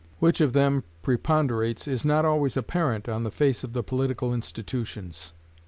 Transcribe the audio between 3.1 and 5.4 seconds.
the face of the political institutions.